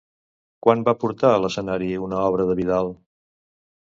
Quan 0.67 0.81
va 0.87 0.95
portar 1.03 1.33
a 1.33 1.43
l'escenari 1.43 1.91
una 2.07 2.21
obra 2.31 2.49
de 2.53 2.57
Vidal? 2.61 2.91